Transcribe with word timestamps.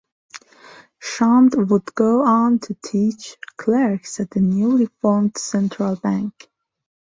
Shand 0.97 1.53
would 1.69 1.93
go 1.93 2.23
on 2.25 2.57
to 2.57 2.73
teach 2.73 3.37
clerks 3.55 4.19
at 4.19 4.31
the 4.31 4.39
newly 4.39 4.87
formed 4.99 5.37
Central 5.37 5.95
Bank. 5.95 6.49